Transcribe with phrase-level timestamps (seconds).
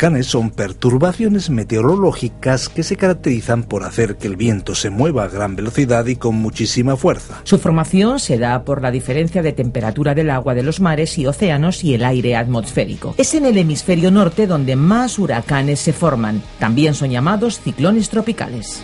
[0.00, 5.28] Huracanes son perturbaciones meteorológicas que se caracterizan por hacer que el viento se mueva a
[5.28, 7.42] gran velocidad y con muchísima fuerza.
[7.44, 11.26] Su formación se da por la diferencia de temperatura del agua de los mares y
[11.26, 13.14] océanos y el aire atmosférico.
[13.18, 16.40] Es en el hemisferio norte donde más huracanes se forman.
[16.58, 18.80] También son llamados ciclones tropicales.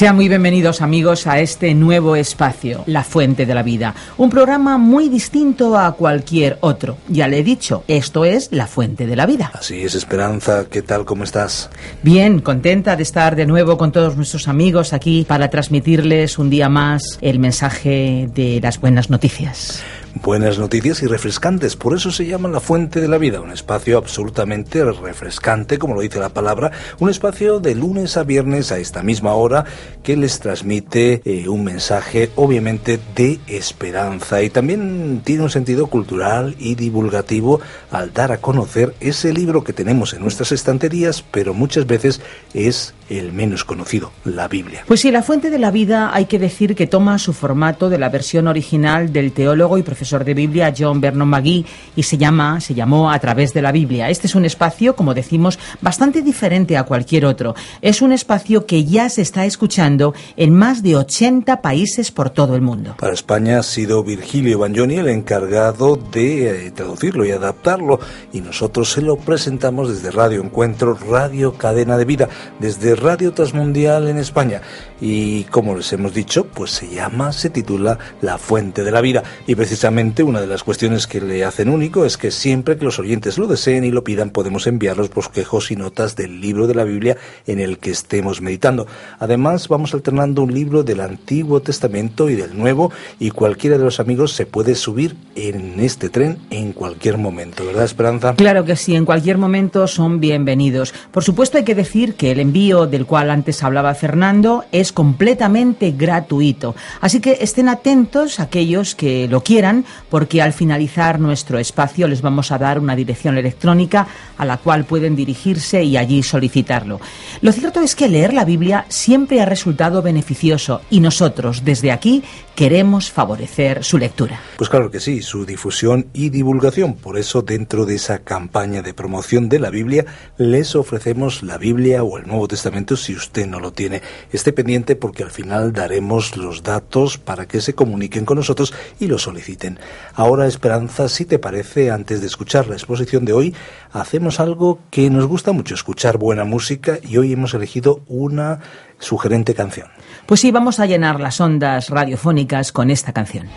[0.00, 4.78] Sean muy bienvenidos amigos a este nuevo espacio, La Fuente de la Vida, un programa
[4.78, 6.96] muy distinto a cualquier otro.
[7.08, 9.50] Ya le he dicho, esto es La Fuente de la Vida.
[9.52, 11.04] Así es, Esperanza, ¿qué tal?
[11.04, 11.68] ¿Cómo estás?
[12.02, 16.70] Bien, contenta de estar de nuevo con todos nuestros amigos aquí para transmitirles un día
[16.70, 19.82] más el mensaje de las buenas noticias.
[20.14, 23.96] Buenas noticias y refrescantes, por eso se llama La Fuente de la Vida, un espacio
[23.96, 29.04] absolutamente refrescante, como lo dice la palabra, un espacio de lunes a viernes a esta
[29.04, 29.64] misma hora
[30.02, 36.56] que les transmite eh, un mensaje obviamente de esperanza y también tiene un sentido cultural
[36.58, 37.60] y divulgativo
[37.92, 42.20] al dar a conocer ese libro que tenemos en nuestras estanterías, pero muchas veces
[42.52, 44.84] es el menos conocido, la Biblia.
[44.86, 47.98] Pues sí, La Fuente de la Vida hay que decir que toma su formato de
[47.98, 52.58] la versión original del teólogo y profesor de Biblia John Vernon McGee y se llama,
[52.60, 54.08] se llamó A través de la Biblia.
[54.08, 57.54] Este es un espacio, como decimos, bastante diferente a cualquier otro.
[57.82, 62.54] Es un espacio que ya se está escuchando en más de 80 países por todo
[62.54, 62.94] el mundo.
[62.98, 68.00] Para España ha sido Virgilio Bagnoni el encargado de eh, traducirlo y adaptarlo
[68.32, 72.28] y nosotros se lo presentamos desde Radio Encuentro, Radio Cadena de Vida,
[72.58, 74.62] desde Radio Transmundial en España
[75.00, 79.22] y como les hemos dicho, pues se llama, se titula La Fuente de la Vida
[79.46, 83.00] y precisamente una de las cuestiones que le hacen único es que siempre que los
[83.00, 86.76] oyentes lo deseen y lo pidan podemos enviar los bosquejos y notas del libro de
[86.76, 88.86] la Biblia en el que estemos meditando.
[89.18, 93.98] Además vamos alternando un libro del Antiguo Testamento y del Nuevo y cualquiera de los
[93.98, 98.34] amigos se puede subir en este tren en cualquier momento, ¿verdad Esperanza?
[98.36, 100.94] Claro que sí, en cualquier momento son bienvenidos.
[101.10, 105.90] Por supuesto hay que decir que el envío del cual antes hablaba Fernando es completamente
[105.90, 106.76] gratuito.
[107.00, 112.52] Así que estén atentos aquellos que lo quieran, porque al finalizar nuestro espacio les vamos
[112.52, 114.06] a dar una dirección electrónica
[114.38, 117.00] a la cual pueden dirigirse y allí solicitarlo.
[117.40, 122.22] Lo cierto es que leer la Biblia siempre ha resultado beneficioso y nosotros desde aquí
[122.60, 124.38] queremos favorecer su lectura.
[124.58, 126.92] Pues claro que sí, su difusión y divulgación.
[126.92, 130.04] Por eso dentro de esa campaña de promoción de la Biblia
[130.36, 134.02] les ofrecemos la Biblia o el Nuevo Testamento si usted no lo tiene.
[134.30, 139.06] Esté pendiente porque al final daremos los datos para que se comuniquen con nosotros y
[139.06, 139.78] lo soliciten.
[140.12, 143.54] Ahora, Esperanza, si te parece, antes de escuchar la exposición de hoy,
[143.92, 148.60] hacemos algo que nos gusta mucho, escuchar buena música y hoy hemos elegido una
[148.98, 149.88] sugerente canción.
[150.26, 153.48] Pues sí, vamos a llenar las ondas radiofónicas con esta canción.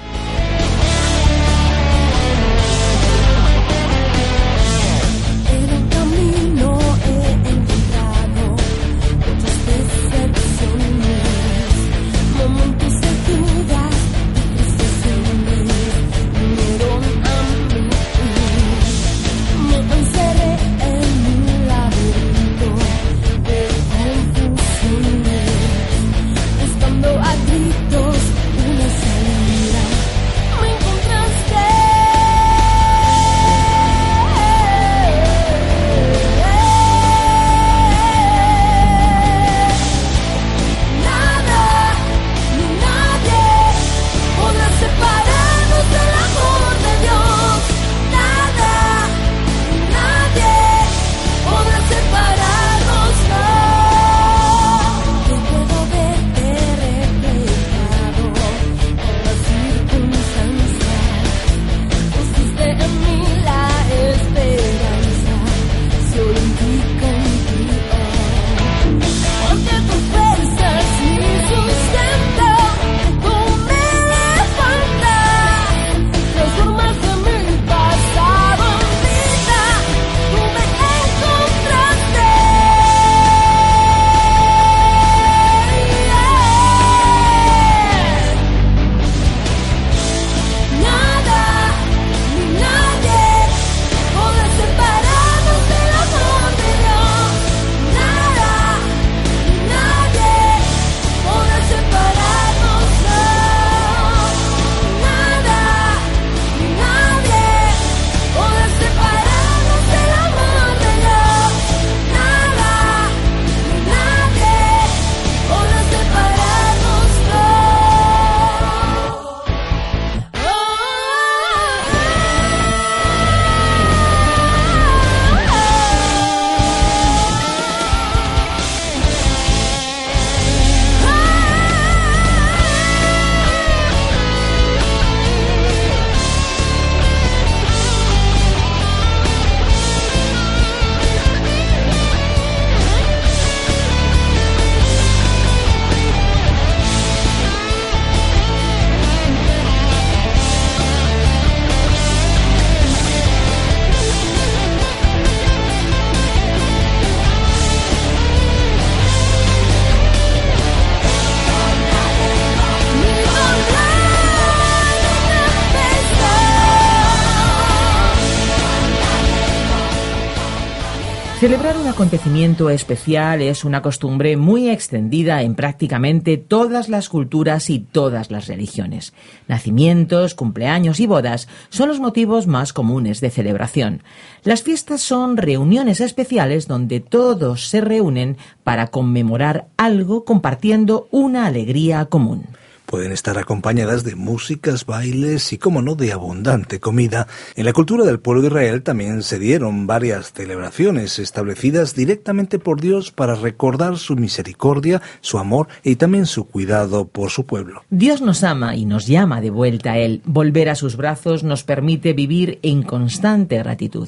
[171.94, 178.48] Acontecimiento especial es una costumbre muy extendida en prácticamente todas las culturas y todas las
[178.48, 179.14] religiones.
[179.48, 184.02] Nacimientos, cumpleaños y bodas son los motivos más comunes de celebración.
[184.44, 192.06] Las fiestas son reuniones especiales donde todos se reúnen para conmemorar algo compartiendo una alegría
[192.06, 192.48] común.
[192.94, 197.26] Pueden estar acompañadas de músicas, bailes y, como no, de abundante comida.
[197.56, 202.80] En la cultura del pueblo de Israel también se dieron varias celebraciones establecidas directamente por
[202.80, 207.82] Dios para recordar su misericordia, su amor y también su cuidado por su pueblo.
[207.90, 210.22] Dios nos ama y nos llama de vuelta a Él.
[210.26, 214.08] Volver a sus brazos nos permite vivir en constante gratitud.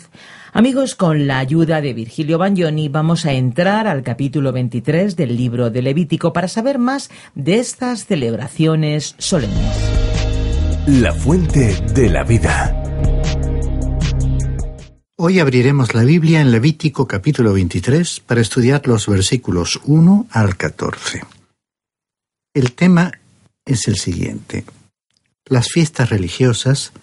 [0.57, 5.69] Amigos, con la ayuda de Virgilio Bagnoni vamos a entrar al capítulo 23 del libro
[5.69, 9.59] de Levítico para saber más de estas celebraciones solemnes.
[10.87, 12.73] La fuente de la vida.
[15.17, 21.21] Hoy abriremos la Biblia en Levítico capítulo 23 para estudiar los versículos 1 al 14.
[22.53, 23.11] El tema
[23.65, 24.63] es el siguiente.
[25.47, 26.93] Las fiestas religiosas,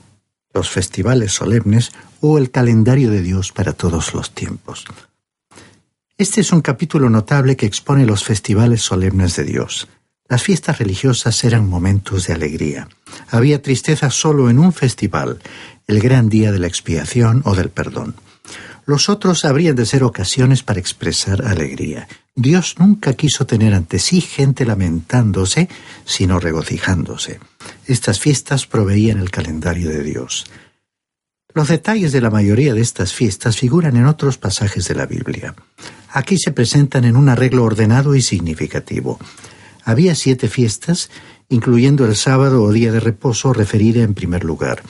[0.55, 4.85] los festivales solemnes o el calendario de Dios para todos los tiempos.
[6.19, 9.89] Este es un capítulo notable que expone los festivales solemnes de Dios.
[10.29, 12.89] Las fiestas religiosas eran momentos de alegría.
[13.31, 15.41] Había tristeza solo en un festival,
[15.87, 18.15] el gran día de la expiación o del perdón.
[18.85, 22.09] Los otros habrían de ser ocasiones para expresar alegría.
[22.35, 25.69] Dios nunca quiso tener ante sí gente lamentándose,
[26.05, 27.39] sino regocijándose.
[27.87, 30.47] Estas fiestas proveían el calendario de Dios.
[31.55, 35.55] Los detalles de la mayoría de estas fiestas figuran en otros pasajes de la Biblia.
[36.11, 39.19] Aquí se presentan en un arreglo ordenado y significativo.
[39.85, 41.11] Había siete fiestas,
[41.49, 44.83] incluyendo el sábado o día de reposo referida en primer lugar.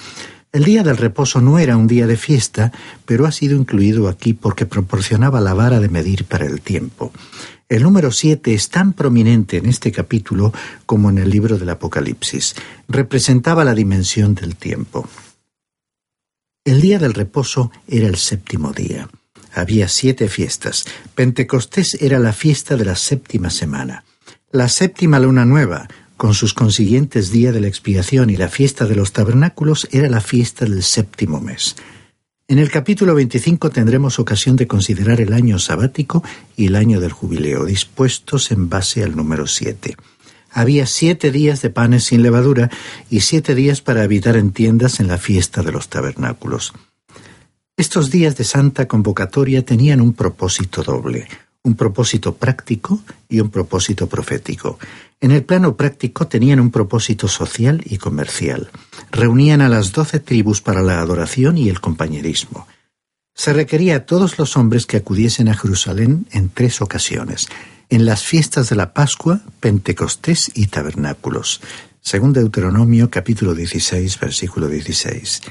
[0.53, 2.73] El día del reposo no era un día de fiesta,
[3.07, 7.11] pero ha sido incluido aquí porque proporcionaba la vara de medir para el tiempo.
[7.71, 10.53] El número siete es tan prominente en este capítulo
[10.85, 12.55] como en el libro del Apocalipsis.
[12.87, 15.09] Representaba la dimensión del tiempo.
[16.67, 19.09] El día del reposo era el séptimo día.
[19.55, 20.85] Había siete fiestas.
[21.15, 24.05] Pentecostés era la fiesta de la séptima semana.
[24.51, 25.89] La séptima luna nueva,
[26.23, 30.21] con sus consiguientes días de la expiación y la fiesta de los tabernáculos, era la
[30.21, 31.75] fiesta del séptimo mes.
[32.47, 36.23] En el capítulo 25 tendremos ocasión de considerar el año sabático
[36.57, 39.97] y el año del jubileo, dispuestos en base al número siete
[40.53, 42.71] había siete días de panes sin levadura
[43.11, 46.73] y siete días para habitar en tiendas en la fiesta de los tabernáculos.
[47.77, 51.27] Estos días de santa convocatoria tenían un propósito doble,
[51.65, 54.79] un propósito práctico y un propósito profético.
[55.21, 58.71] En el plano práctico tenían un propósito social y comercial.
[59.13, 62.67] Reunían a las doce tribus para la adoración y el compañerismo.
[63.35, 67.49] Se requería a todos los hombres que acudiesen a Jerusalén en tres ocasiones,
[67.89, 71.61] en las fiestas de la Pascua, Pentecostés y Tabernáculos.
[72.01, 75.43] Según Deuteronomio capítulo 16, versículo 16.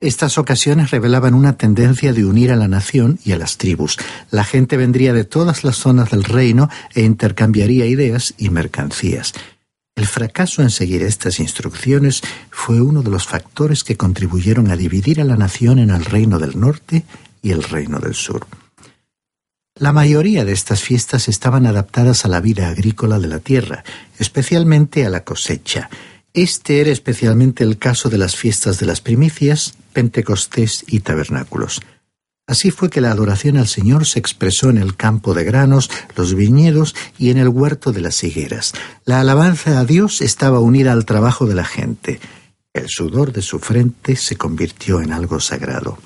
[0.00, 3.98] Estas ocasiones revelaban una tendencia de unir a la nación y a las tribus.
[4.30, 9.32] La gente vendría de todas las zonas del reino e intercambiaría ideas y mercancías.
[9.96, 15.20] El fracaso en seguir estas instrucciones fue uno de los factores que contribuyeron a dividir
[15.20, 17.04] a la nación en el reino del norte
[17.42, 18.46] y el reino del sur.
[19.74, 23.82] La mayoría de estas fiestas estaban adaptadas a la vida agrícola de la tierra,
[24.20, 25.90] especialmente a la cosecha.
[26.34, 31.80] Este era especialmente el caso de las fiestas de las primicias, Pentecostés y tabernáculos.
[32.46, 36.34] Así fue que la adoración al Señor se expresó en el campo de granos, los
[36.34, 38.72] viñedos y en el huerto de las higueras.
[39.04, 42.20] La alabanza a Dios estaba unida al trabajo de la gente.
[42.72, 45.98] El sudor de su frente se convirtió en algo sagrado.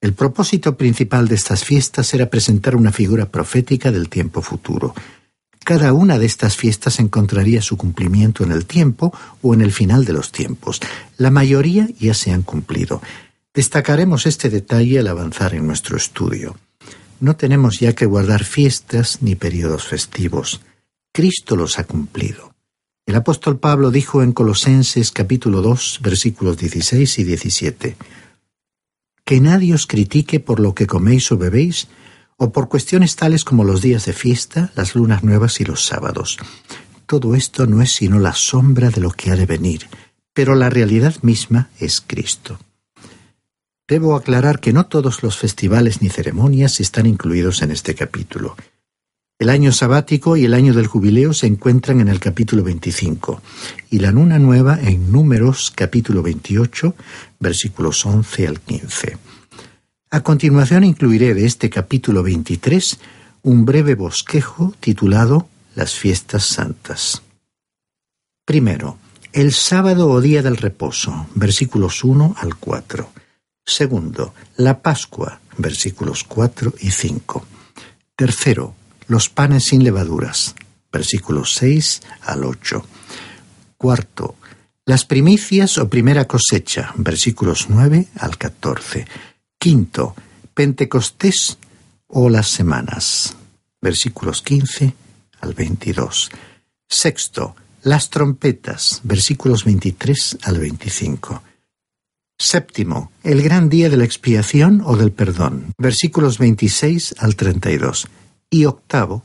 [0.00, 4.94] El propósito principal de estas fiestas era presentar una figura profética del tiempo futuro.
[5.68, 10.06] Cada una de estas fiestas encontraría su cumplimiento en el tiempo o en el final
[10.06, 10.80] de los tiempos.
[11.18, 13.02] La mayoría ya se han cumplido.
[13.52, 16.56] Destacaremos este detalle al avanzar en nuestro estudio.
[17.20, 20.62] No tenemos ya que guardar fiestas ni periodos festivos.
[21.12, 22.54] Cristo los ha cumplido.
[23.04, 27.96] El apóstol Pablo dijo en Colosenses capítulo 2 versículos 16 y 17
[29.26, 31.88] que nadie os critique por lo que coméis o bebéis,
[32.38, 36.38] o por cuestiones tales como los días de fiesta, las lunas nuevas y los sábados.
[37.04, 39.88] Todo esto no es sino la sombra de lo que ha de venir,
[40.32, 42.58] pero la realidad misma es Cristo.
[43.88, 48.56] Debo aclarar que no todos los festivales ni ceremonias están incluidos en este capítulo.
[49.40, 53.40] El año sabático y el año del jubileo se encuentran en el capítulo 25
[53.90, 56.94] y la luna nueva en Números capítulo 28
[57.40, 59.16] versículos 11 al 15.
[60.10, 62.98] A continuación incluiré de este capítulo 23
[63.42, 67.22] un breve bosquejo titulado Las fiestas santas.
[68.46, 68.96] Primero,
[69.34, 73.10] el sábado o día del reposo, versículos 1 al 4.
[73.66, 77.44] Segundo, la Pascua, versículos 4 y 5.
[78.16, 78.74] Tercero,
[79.08, 80.54] los panes sin levaduras,
[80.90, 82.82] versículos 6 al 8.
[83.76, 84.36] Cuarto,
[84.86, 89.06] las primicias o primera cosecha, versículos 9 al 14.
[89.60, 90.14] Quinto,
[90.54, 91.58] Pentecostés
[92.06, 93.34] o las semanas,
[93.80, 94.94] versículos 15
[95.40, 96.30] al 22.
[96.88, 101.42] Sexto, las trompetas, versículos 23 al 25.
[102.38, 108.06] Séptimo, el gran día de la expiación o del perdón, versículos 26 al 32.
[108.50, 109.24] Y octavo,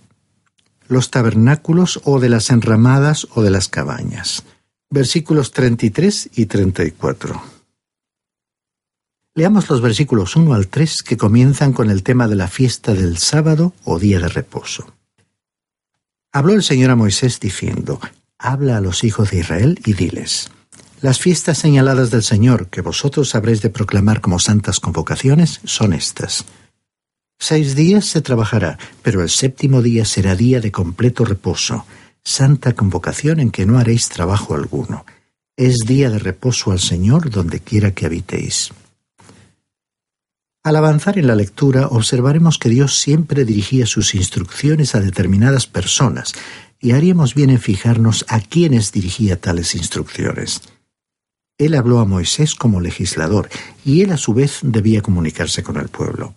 [0.88, 4.44] los tabernáculos o de las enramadas o de las cabañas,
[4.90, 7.53] versículos 33 y 34.
[9.36, 13.18] Leamos los versículos 1 al 3 que comienzan con el tema de la fiesta del
[13.18, 14.94] sábado o día de reposo.
[16.32, 18.00] Habló el Señor a Moisés diciendo,
[18.38, 20.52] Habla a los hijos de Israel y diles,
[21.02, 26.46] Las fiestas señaladas del Señor que vosotros habréis de proclamar como santas convocaciones son estas.
[27.40, 31.88] Seis días se trabajará, pero el séptimo día será día de completo reposo,
[32.24, 35.08] santa convocación en que no haréis trabajo alguno.
[35.58, 38.72] Es día de reposo al Señor donde quiera que habitéis.
[40.63, 46.34] Al avanzar en la lectura observaremos que Dios siempre dirigía sus instrucciones a determinadas personas
[46.79, 50.62] y haríamos bien en fijarnos a quiénes dirigía tales instrucciones.
[51.58, 53.50] Él habló a Moisés como legislador
[53.84, 56.34] y él a su vez debía comunicarse con el pueblo.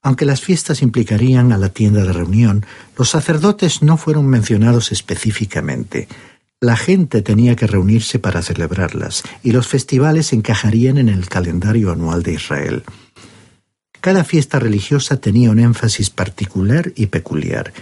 [0.00, 2.64] Aunque las fiestas implicarían a la tienda de reunión,
[2.96, 6.06] los sacerdotes no fueron mencionados específicamente.
[6.60, 12.22] La gente tenía que reunirse para celebrarlas, y los festivales encajarían en el calendario anual
[12.22, 12.84] de Israel.
[14.00, 17.72] Cada fiesta religiosa tenía un énfasis particular y peculiar.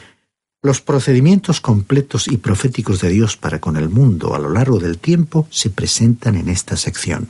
[0.62, 4.98] Los procedimientos completos y proféticos de Dios para con el mundo a lo largo del
[4.98, 7.28] tiempo se presentan en esta sección.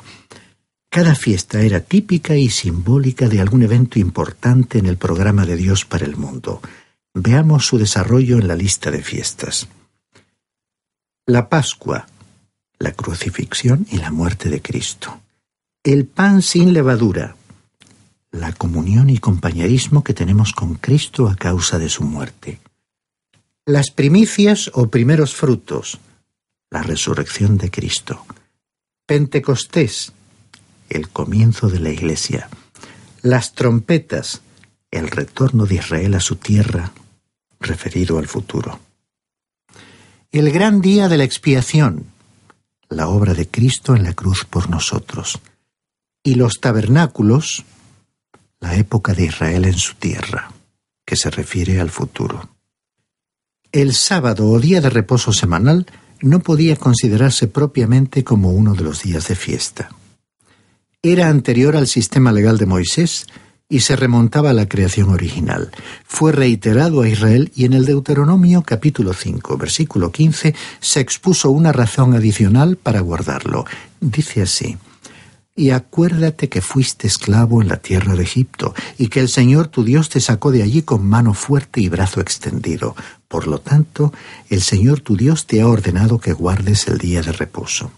[0.91, 5.85] Cada fiesta era típica y simbólica de algún evento importante en el programa de Dios
[5.85, 6.63] para el mundo.
[7.13, 9.69] Veamos su desarrollo en la lista de fiestas.
[11.27, 12.07] La Pascua,
[12.79, 15.21] la crucifixión y la muerte de Cristo.
[15.85, 17.37] El pan sin levadura,
[18.31, 22.61] la comunión y compañerismo que tenemos con Cristo a causa de su muerte.
[23.65, 25.99] Las primicias o primeros frutos,
[26.71, 28.25] la resurrección de Cristo.
[29.07, 30.13] Pentecostés,
[30.89, 32.49] el comienzo de la Iglesia.
[33.23, 34.43] Las trompetas,
[34.91, 36.93] el retorno de Israel a su tierra,
[37.61, 38.81] referido al futuro.
[40.31, 42.07] El gran día de la expiación,
[42.91, 45.41] la obra de Cristo en la cruz por nosotros.
[46.23, 47.65] Y los tabernáculos,
[48.61, 50.51] la época de Israel en su tierra,
[51.07, 52.49] que se refiere al futuro.
[53.73, 55.87] El sábado o día de reposo semanal
[56.21, 59.91] no podía considerarse propiamente como uno de los días de fiesta.
[61.03, 63.27] Era anterior al sistema legal de Moisés
[63.69, 65.71] y se remontaba a la creación original.
[66.05, 71.71] Fue reiterado a Israel y en el Deuteronomio capítulo 5, versículo 15, se expuso una
[71.71, 73.67] razón adicional para guardarlo.
[74.01, 74.79] Dice así,
[75.59, 79.83] y acuérdate que fuiste esclavo en la tierra de Egipto, y que el Señor tu
[79.83, 82.95] Dios te sacó de allí con mano fuerte y brazo extendido.
[83.27, 84.13] Por lo tanto,
[84.49, 87.91] el Señor tu Dios te ha ordenado que guardes el día de reposo.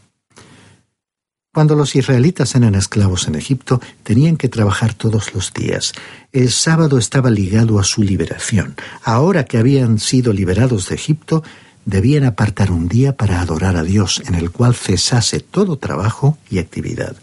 [1.53, 5.93] Cuando los israelitas eran esclavos en Egipto, tenían que trabajar todos los días.
[6.33, 8.75] El sábado estaba ligado a su liberación.
[9.05, 11.43] Ahora que habían sido liberados de Egipto,
[11.85, 16.59] debían apartar un día para adorar a Dios, en el cual cesase todo trabajo y
[16.59, 17.17] actividad.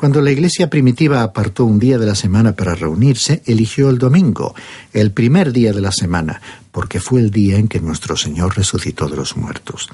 [0.00, 4.54] Cuando la iglesia primitiva apartó un día de la semana para reunirse, eligió el domingo,
[4.94, 6.40] el primer día de la semana,
[6.72, 9.90] porque fue el día en que nuestro Señor resucitó de los muertos.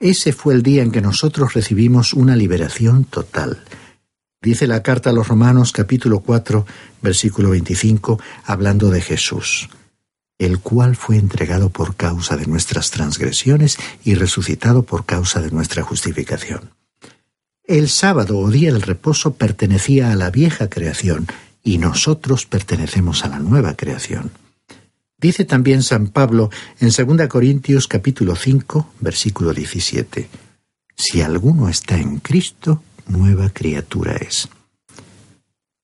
[0.00, 3.62] Ese fue el día en que nosotros recibimos una liberación total.
[4.40, 6.64] Dice la carta a los Romanos capítulo 4,
[7.02, 9.68] versículo 25, hablando de Jesús,
[10.38, 15.82] el cual fue entregado por causa de nuestras transgresiones y resucitado por causa de nuestra
[15.82, 16.77] justificación.
[17.68, 21.26] El sábado o día del reposo pertenecía a la vieja creación
[21.62, 24.30] y nosotros pertenecemos a la nueva creación.
[25.20, 26.48] Dice también San Pablo
[26.80, 30.30] en 2 Corintios capítulo 5, versículo 17,
[30.96, 34.48] Si alguno está en Cristo, nueva criatura es.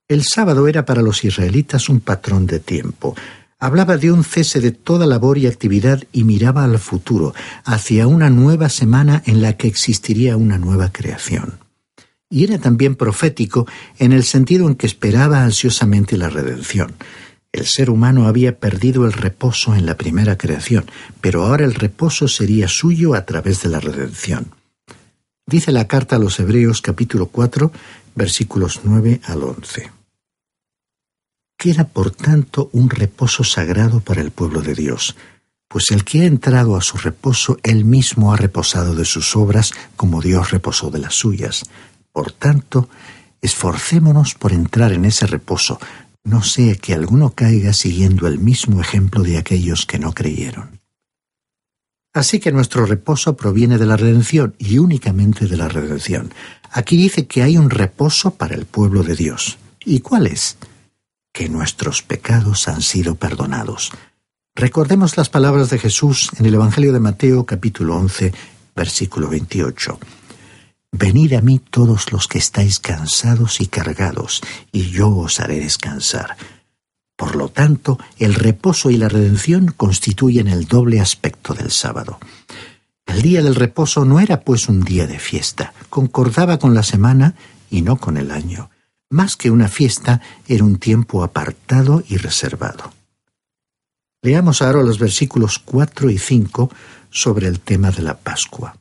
[0.08, 3.14] El sábado era para los israelitas un patrón de tiempo.
[3.58, 8.30] Hablaba de un cese de toda labor y actividad y miraba al futuro, hacia una
[8.30, 11.62] nueva semana en la que existiría una nueva creación.
[12.30, 13.66] Y era también profético
[13.98, 16.94] en el sentido en que esperaba ansiosamente la redención.
[17.52, 20.86] El ser humano había perdido el reposo en la primera creación,
[21.20, 24.46] pero ahora el reposo sería suyo a través de la redención.
[25.46, 27.70] Dice la carta a los Hebreos capítulo 4
[28.14, 29.90] versículos 9 al 11.
[31.56, 35.16] Queda por tanto un reposo sagrado para el pueblo de Dios,
[35.68, 39.72] pues el que ha entrado a su reposo, él mismo ha reposado de sus obras
[39.96, 41.64] como Dios reposó de las suyas.
[42.14, 42.88] Por tanto,
[43.42, 45.80] esforcémonos por entrar en ese reposo,
[46.22, 50.80] no sea que alguno caiga siguiendo el mismo ejemplo de aquellos que no creyeron.
[52.14, 56.32] Así que nuestro reposo proviene de la redención y únicamente de la redención.
[56.70, 59.58] Aquí dice que hay un reposo para el pueblo de Dios.
[59.84, 60.56] ¿Y cuál es?
[61.32, 63.90] Que nuestros pecados han sido perdonados.
[64.54, 68.32] Recordemos las palabras de Jesús en el Evangelio de Mateo capítulo 11,
[68.76, 69.98] versículo 28.
[70.96, 76.36] Venid a mí todos los que estáis cansados y cargados, y yo os haré descansar.
[77.16, 82.20] Por lo tanto, el reposo y la redención constituyen el doble aspecto del sábado.
[83.06, 87.34] El día del reposo no era pues un día de fiesta, concordaba con la semana
[87.70, 88.70] y no con el año.
[89.10, 92.92] Más que una fiesta, era un tiempo apartado y reservado.
[94.22, 96.70] Leamos ahora los versículos 4 y 5
[97.10, 98.76] sobre el tema de la Pascua.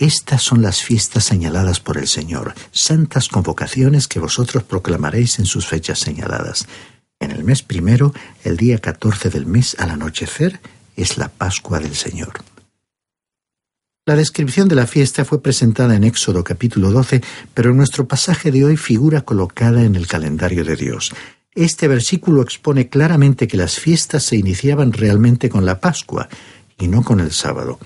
[0.00, 5.66] Estas son las fiestas señaladas por el Señor, santas convocaciones que vosotros proclamaréis en sus
[5.66, 6.66] fechas señaladas.
[7.20, 10.58] En el mes primero, el día catorce del mes al anochecer,
[10.96, 12.32] es la Pascua del Señor.
[14.06, 17.20] La descripción de la fiesta fue presentada en Éxodo capítulo 12,
[17.52, 21.12] pero en nuestro pasaje de hoy figura colocada en el calendario de Dios.
[21.54, 26.30] Este versículo expone claramente que las fiestas se iniciaban realmente con la Pascua
[26.78, 27.78] y no con el sábado.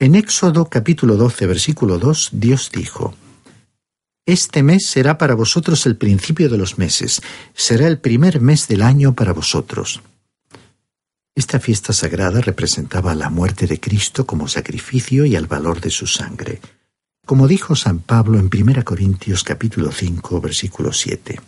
[0.00, 3.16] En Éxodo capítulo 12, versículo 2, Dios dijo,
[4.26, 7.20] Este mes será para vosotros el principio de los meses,
[7.52, 10.00] será el primer mes del año para vosotros.
[11.34, 16.06] Esta fiesta sagrada representaba la muerte de Cristo como sacrificio y el valor de su
[16.06, 16.60] sangre.
[17.26, 21.40] Como dijo San Pablo en 1 Corintios capítulo 5, versículo 7.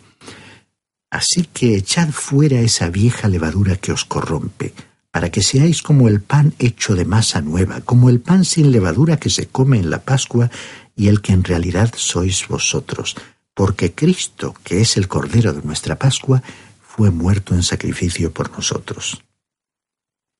[1.08, 4.74] Así que echad fuera esa vieja levadura que os corrompe,
[5.10, 9.18] para que seáis como el pan hecho de masa nueva, como el pan sin levadura
[9.18, 10.50] que se come en la Pascua
[10.96, 13.16] y el que en realidad sois vosotros,
[13.54, 16.42] porque Cristo, que es el Cordero de nuestra Pascua,
[16.80, 19.22] fue muerto en sacrificio por nosotros.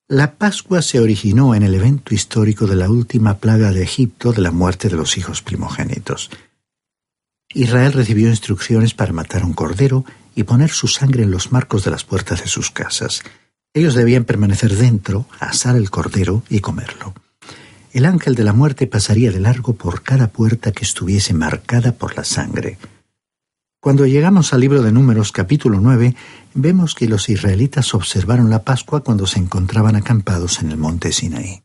[0.08, 4.42] La Pascua se originó en el evento histórico de la última plaga de Egipto de
[4.42, 6.30] la muerte de los hijos primogénitos.
[7.54, 10.04] Israel recibió instrucciones para matar un cordero
[10.34, 13.22] y poner su sangre en los marcos de las puertas de sus casas.
[13.72, 17.14] Ellos debían permanecer dentro, asar el cordero y comerlo.
[17.92, 22.16] El ángel de la muerte pasaría de largo por cada puerta que estuviese marcada por
[22.16, 22.78] la sangre.
[23.80, 26.16] Cuando llegamos al libro de Números capítulo 9,
[26.54, 31.62] vemos que los israelitas observaron la Pascua cuando se encontraban acampados en el monte Sinaí.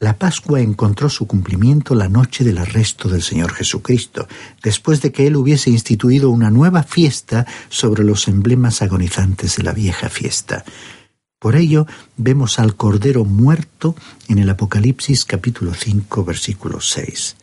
[0.00, 4.26] La Pascua encontró su cumplimiento la noche del arresto del Señor Jesucristo,
[4.60, 9.72] después de que Él hubiese instituido una nueva fiesta sobre los emblemas agonizantes de la
[9.72, 10.64] vieja fiesta.
[11.42, 13.96] Por ello, vemos al Cordero muerto
[14.28, 17.36] en el Apocalipsis capítulo 5 versículo 6.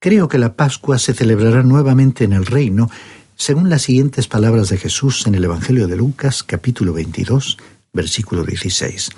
[0.00, 2.88] Creo que la Pascua se celebrará nuevamente en el reino,
[3.34, 7.58] según las siguientes palabras de Jesús en el Evangelio de Lucas capítulo 22
[7.92, 9.10] versículo 16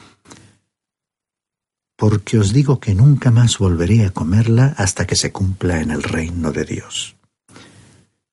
[1.96, 6.02] porque os digo que nunca más volveré a comerla hasta que se cumpla en el
[6.02, 7.16] reino de Dios.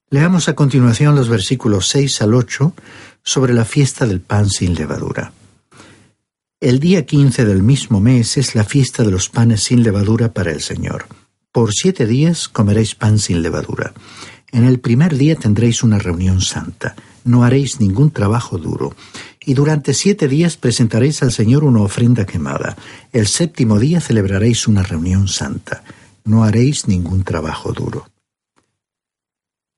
[0.09, 2.73] Leamos a continuación los versículos 6 al 8
[3.23, 5.31] sobre la fiesta del pan sin levadura.
[6.63, 10.51] El día quince del mismo mes es la fiesta de los panes sin levadura para
[10.51, 11.07] el Señor.
[11.51, 13.93] Por siete días comeréis pan sin levadura.
[14.53, 16.95] En el primer día tendréis una reunión santa.
[17.25, 18.95] No haréis ningún trabajo duro
[19.41, 22.77] y durante siete días presentaréis al Señor una ofrenda quemada.
[23.11, 25.83] El séptimo día celebraréis una reunión santa.
[26.23, 28.07] No haréis ningún trabajo duro.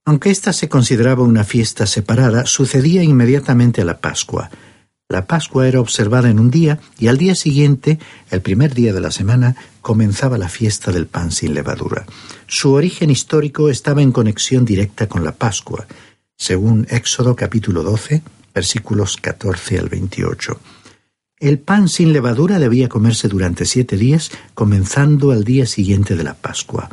[0.05, 4.51] Aunque ésta se consideraba una fiesta separada, sucedía inmediatamente a la Pascua.
[5.07, 7.99] La Pascua era observada en un día y al día siguiente,
[8.31, 12.07] el primer día de la semana, comenzaba la fiesta del pan sin levadura.
[12.47, 15.85] Su origen histórico estaba en conexión directa con la Pascua.
[16.35, 18.23] Según Éxodo capítulo 12,
[18.55, 20.59] versículos 14 al 28.
[21.39, 26.33] El pan sin levadura debía comerse durante siete días, comenzando al día siguiente de la
[26.33, 26.89] Pascua.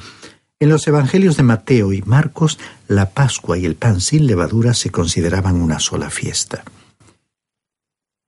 [0.61, 4.91] En los Evangelios de Mateo y Marcos, la Pascua y el pan sin levadura se
[4.91, 6.63] consideraban una sola fiesta.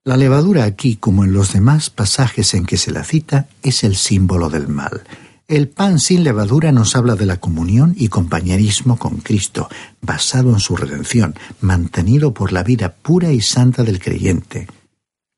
[0.06, 3.96] La levadura aquí, como en los demás pasajes en que se la cita, es el
[3.96, 5.02] símbolo del mal.
[5.48, 9.70] El pan sin levadura nos habla de la comunión y compañerismo con Cristo,
[10.02, 14.68] basado en su redención, mantenido por la vida pura y santa del creyente,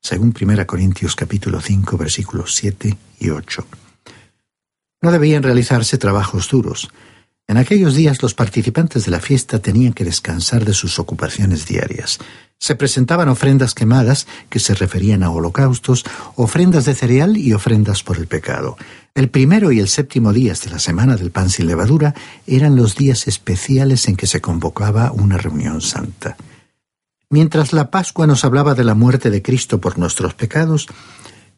[0.01, 3.65] según 1 Corintios capítulo 5 versículos 7 y 8.
[5.01, 6.89] No debían realizarse trabajos duros.
[7.49, 12.19] En aquellos días los participantes de la fiesta tenían que descansar de sus ocupaciones diarias.
[12.59, 16.03] Se presentaban ofrendas quemadas, que se referían a holocaustos,
[16.35, 18.75] ofrendas de cereal y ofrendas por el pecado.
[19.15, 22.15] El primero y el séptimo días de la semana del pan sin levadura
[22.47, 26.35] eran los días especiales en que se convocaba una reunión santa.
[27.29, 30.87] Mientras la Pascua nos hablaba de la muerte de Cristo por nuestros pecados,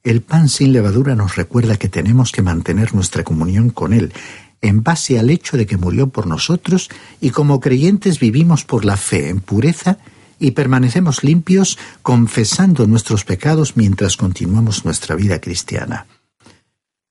[0.03, 4.13] el pan sin levadura nos recuerda que tenemos que mantener nuestra comunión con Él,
[4.61, 6.89] en base al hecho de que murió por nosotros
[7.21, 9.97] y como creyentes vivimos por la fe en pureza
[10.39, 16.07] y permanecemos limpios confesando nuestros pecados mientras continuamos nuestra vida cristiana.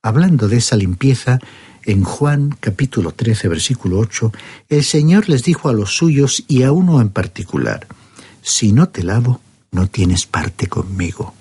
[0.02, 1.38] Hablando de esa limpieza,
[1.84, 4.32] en Juan capítulo 13 versículo 8,
[4.68, 7.86] el Señor les dijo a los suyos y a uno en particular,
[8.42, 9.40] Si no te lavo,
[9.72, 11.34] no tienes parte conmigo.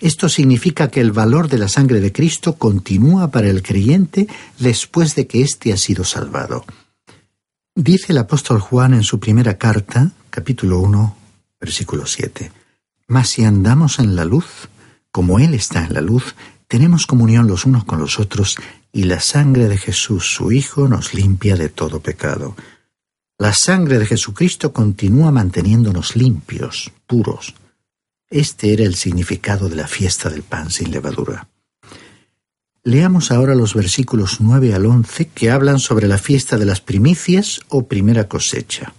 [0.00, 4.26] Esto significa que el valor de la sangre de Cristo continúa para el creyente
[4.58, 6.64] después de que éste ha sido salvado.
[7.74, 11.16] Dice el apóstol Juan en su primera carta, capítulo 1,
[11.60, 12.50] versículo 7.
[13.08, 14.68] Mas si andamos en la luz,
[15.12, 16.34] como Él está en la luz,
[16.66, 18.56] tenemos comunión los unos con los otros,
[18.92, 22.56] y la sangre de Jesús, su Hijo, nos limpia de todo pecado.
[23.38, 27.54] La sangre de Jesucristo continúa manteniéndonos limpios, puros.
[28.30, 31.48] Este era el significado de la fiesta del pan sin levadura.
[32.84, 37.60] Leamos ahora los versículos 9 al 11 que hablan sobre la fiesta de las primicias
[37.68, 38.94] o primera cosecha.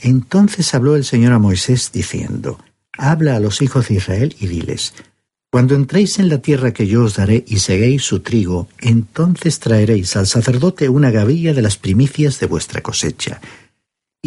[0.00, 2.60] Entonces habló el Señor a Moisés diciendo,
[2.96, 4.94] Habla a los hijos de Israel y diles,
[5.50, 10.16] Cuando entréis en la tierra que yo os daré y seguéis su trigo, entonces traeréis
[10.16, 13.40] al sacerdote una gavilla de las primicias de vuestra cosecha.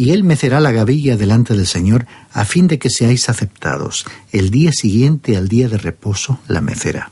[0.00, 4.06] Y él mecerá la gavilla delante del Señor a fin de que seáis aceptados.
[4.32, 7.10] El día siguiente al día de reposo la mecerá.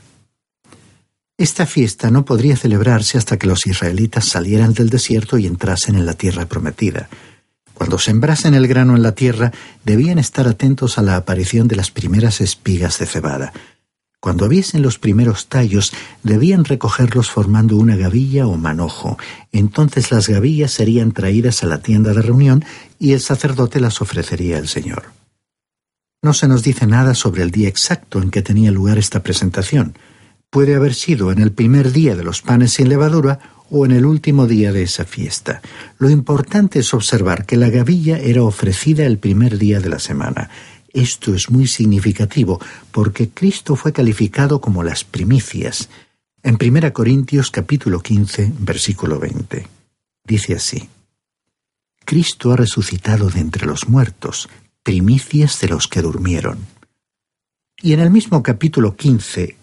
[1.37, 6.07] Esta fiesta no podría celebrarse hasta que los israelitas salieran del desierto y entrasen en
[6.07, 7.09] la tierra prometida.
[7.75, 9.51] Cuando sembrasen el grano en la tierra,
[9.85, 13.53] debían estar atentos a la aparición de las primeras espigas de cebada.
[14.21, 19.17] Cuando viesen los primeros tallos, debían recogerlos formando una gavilla o manojo.
[19.53, 22.65] Entonces las gavillas serían traídas a la tienda de reunión
[22.99, 25.03] y el sacerdote las ofrecería al Señor.
[26.21, 29.97] No se nos dice nada sobre el día exacto en que tenía lugar esta presentación.
[30.49, 34.05] Puede haber sido en el primer día de los panes sin levadura o en el
[34.05, 35.61] último día de esa fiesta.
[35.97, 40.49] Lo importante es observar que la gavilla era ofrecida el primer día de la semana.
[40.93, 42.59] Esto es muy significativo
[42.91, 45.89] porque Cristo fue calificado como las primicias.
[46.41, 49.67] En 1 Corintios capítulo 15, versículo 20.
[50.23, 50.89] Dice así:
[52.05, 54.49] Cristo ha resucitado de entre los muertos,
[54.81, 56.57] primicias de los que durmieron.
[57.81, 59.55] Y en el mismo capítulo 15,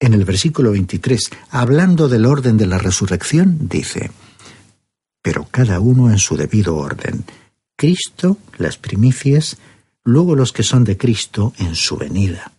[0.00, 4.10] en el versículo 23, hablando del orden de la resurrección, dice,
[5.22, 7.24] pero cada uno en su debido orden.
[7.76, 9.56] Cristo, las primicias,
[10.04, 12.52] luego los que son de Cristo en su venida.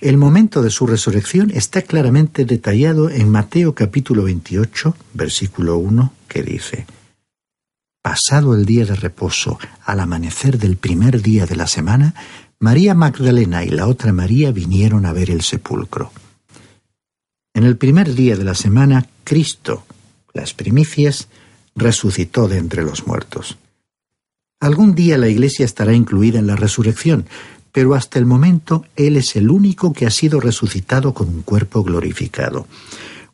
[0.00, 6.42] El momento de su resurrección está claramente detallado en Mateo capítulo 28, versículo 1, que
[6.42, 6.86] dice,
[8.00, 12.14] Pasado el día de reposo, al amanecer del primer día de la semana,
[12.60, 16.12] María Magdalena y la otra María vinieron a ver el sepulcro.
[17.54, 19.84] En el primer día de la semana, Cristo,
[20.32, 21.28] las primicias,
[21.74, 23.58] resucitó de entre los muertos.
[24.60, 27.26] Algún día la Iglesia estará incluida en la resurrección,
[27.70, 31.84] pero hasta el momento Él es el único que ha sido resucitado con un cuerpo
[31.84, 32.66] glorificado.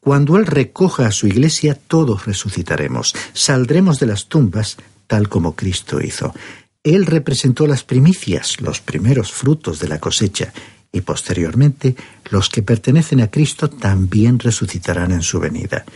[0.00, 5.98] Cuando Él recoja a su Iglesia, todos resucitaremos, saldremos de las tumbas, tal como Cristo
[6.02, 6.34] hizo.
[6.82, 10.52] Él representó las primicias, los primeros frutos de la cosecha,
[10.92, 11.96] y posteriormente
[12.30, 15.86] los que pertenecen a Cristo también resucitarán en su venida.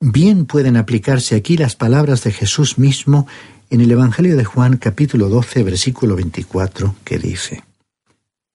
[0.00, 3.26] Bien pueden aplicarse aquí las palabras de Jesús mismo
[3.72, 7.64] en el Evangelio de Juan capítulo 12 versículo 24 que dice,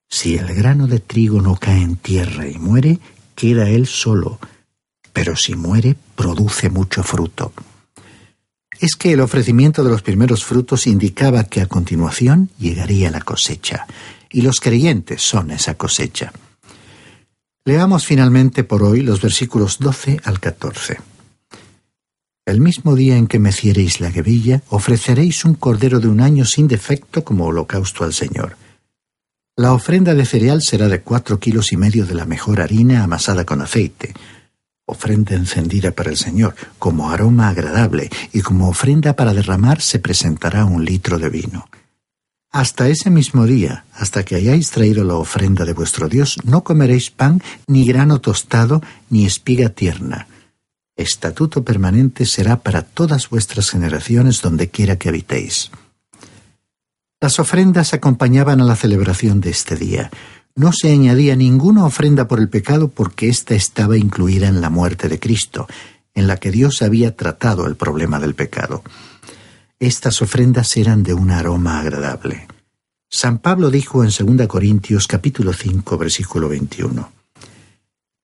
[0.08, 3.00] Si el grano de trigo no cae en tierra y muere,
[3.36, 4.40] queda él solo,
[5.12, 7.52] pero si muere, produce mucho fruto
[8.80, 13.88] es que el ofrecimiento de los primeros frutos indicaba que a continuación llegaría la cosecha,
[14.30, 16.32] y los creyentes son esa cosecha.
[17.66, 20.98] Leamos finalmente por hoy los versículos 12 al 14.
[22.48, 26.70] El mismo día en que meciereis la guevilla, ofreceréis un cordero de un año sin
[26.70, 28.56] defecto como holocausto al Señor.
[29.58, 33.44] La ofrenda de cereal será de cuatro kilos y medio de la mejor harina amasada
[33.44, 34.14] con aceite,
[34.86, 40.64] ofrenda encendida para el Señor, como aroma agradable, y como ofrenda para derramar se presentará
[40.64, 41.68] un litro de vino.
[42.50, 47.12] Hasta ese mismo día, hasta que hayáis traído la ofrenda de vuestro Dios, no comeréis
[47.12, 50.28] pan, ni grano tostado, ni espiga tierna.
[50.98, 55.70] Estatuto permanente será para todas vuestras generaciones donde quiera que habitéis.
[57.22, 60.10] Las ofrendas acompañaban a la celebración de este día.
[60.56, 65.08] No se añadía ninguna ofrenda por el pecado porque ésta estaba incluida en la muerte
[65.08, 65.68] de Cristo,
[66.16, 68.84] en la que Dios había tratado el problema del pecado.
[69.80, 72.48] Estas ofrendas eran de un aroma agradable.
[73.08, 77.12] San Pablo dijo en 2 Corintios capítulo 5 versículo 21.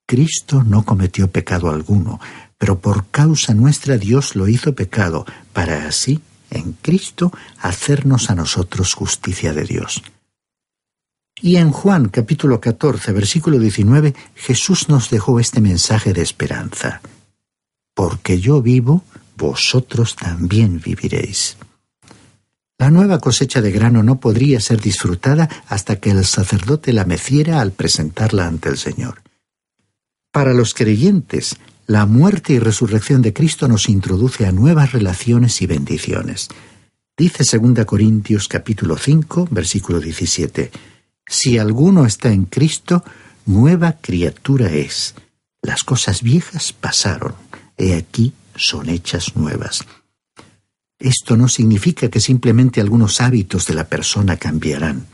[0.05, 2.19] Cristo no cometió pecado alguno,
[2.57, 8.93] pero por causa nuestra Dios lo hizo pecado, para así, en Cristo, hacernos a nosotros
[8.93, 10.03] justicia de Dios.
[11.41, 17.01] Y en Juan capítulo 14 versículo 19 Jesús nos dejó este mensaje de esperanza.
[17.93, 19.03] Porque yo vivo,
[19.35, 21.57] vosotros también viviréis.
[22.77, 27.61] La nueva cosecha de grano no podría ser disfrutada hasta que el sacerdote la meciera
[27.61, 29.21] al presentarla ante el Señor.
[30.31, 35.67] Para los creyentes, la muerte y resurrección de Cristo nos introduce a nuevas relaciones y
[35.67, 36.47] bendiciones.
[37.17, 40.71] Dice 2 Corintios capítulo 5, versículo 17,
[41.27, 43.03] Si alguno está en Cristo,
[43.45, 45.15] nueva criatura es.
[45.61, 47.35] Las cosas viejas pasaron,
[47.77, 49.83] he aquí son hechas nuevas.
[50.99, 55.05] Esto no significa que simplemente algunos hábitos de la persona cambiarán.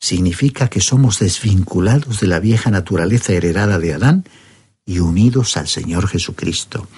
[0.00, 4.24] Significa que somos desvinculados de la vieja naturaleza heredada de Adán
[4.88, 6.88] y unidos al Señor Jesucristo.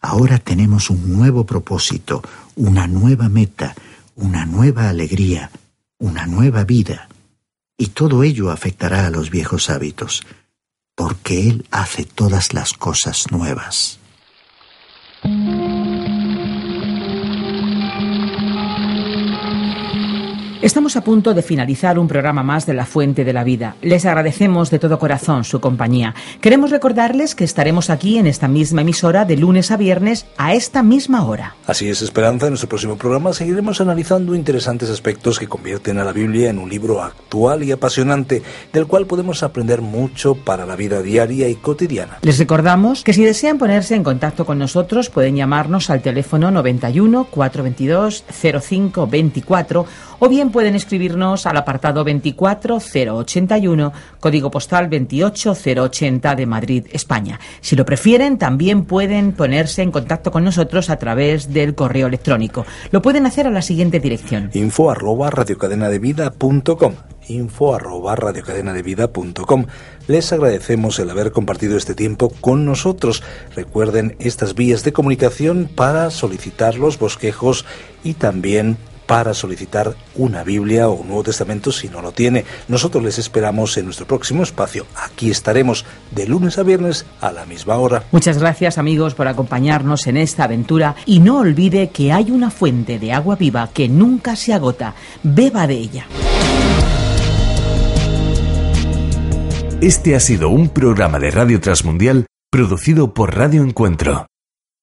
[0.00, 2.20] Ahora tenemos un nuevo propósito,
[2.56, 3.76] una nueva meta,
[4.16, 5.52] una nueva alegría,
[5.98, 7.08] una nueva vida.
[7.78, 10.26] Y todo ello afectará a los viejos hábitos,
[10.96, 14.00] porque Él hace todas las cosas nuevas.
[20.66, 23.76] Estamos a punto de finalizar un programa más de La Fuente de la Vida.
[23.82, 26.12] Les agradecemos de todo corazón su compañía.
[26.40, 30.82] Queremos recordarles que estaremos aquí en esta misma emisora de lunes a viernes a esta
[30.82, 31.54] misma hora.
[31.68, 32.46] Así es, Esperanza.
[32.46, 36.68] En nuestro próximo programa seguiremos analizando interesantes aspectos que convierten a la Biblia en un
[36.68, 42.18] libro actual y apasionante, del cual podemos aprender mucho para la vida diaria y cotidiana.
[42.22, 47.28] Les recordamos que si desean ponerse en contacto con nosotros pueden llamarnos al teléfono 91
[47.30, 49.86] 422 0524
[50.18, 57.40] o bien pueden escribirnos al apartado 24081, código postal 28080 de Madrid, España.
[57.60, 62.66] Si lo prefieren, también pueden ponerse en contacto con nosotros a través del correo electrónico.
[62.90, 64.50] Lo pueden hacer a la siguiente dirección.
[64.54, 66.94] info arroba radiocadenadevida.com
[67.28, 68.16] info arroba
[70.06, 73.22] Les agradecemos el haber compartido este tiempo con nosotros.
[73.54, 77.64] Recuerden estas vías de comunicación para solicitar los bosquejos
[78.04, 78.76] y también
[79.06, 82.44] para solicitar una Biblia o un Nuevo Testamento si no lo tiene.
[82.68, 84.86] Nosotros les esperamos en nuestro próximo espacio.
[84.96, 88.04] Aquí estaremos de lunes a viernes a la misma hora.
[88.12, 92.98] Muchas gracias amigos por acompañarnos en esta aventura y no olvide que hay una fuente
[92.98, 94.94] de agua viva que nunca se agota.
[95.22, 96.06] Beba de ella.
[99.80, 104.26] Este ha sido un programa de Radio Transmundial producido por Radio Encuentro,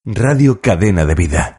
[0.06, 1.58] Radio Cadena de Vida.